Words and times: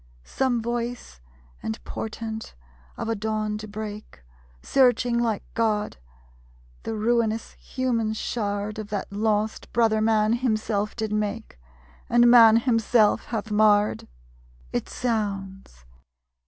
Some 0.25 0.63
voice 0.63 1.21
and 1.61 1.77
portent 1.83 2.55
of 2.97 3.07
a 3.07 3.13
dawn 3.13 3.59
to 3.59 3.67
break? 3.67 4.23
Searching 4.63 5.19
like 5.19 5.43
God, 5.53 5.97
the 6.81 6.95
ruinous 6.95 7.51
human 7.51 8.13
shard 8.13 8.79
Of 8.79 8.89
that 8.89 9.13
lost 9.13 9.71
Brother 9.71 10.01
man 10.01 10.33
Himself 10.33 10.95
did 10.95 11.13
make, 11.13 11.59
And 12.09 12.31
Man 12.31 12.57
himself 12.57 13.25
hath 13.25 13.51
marred? 13.51 14.07
It 14.73 14.89
sounds! 14.89 15.85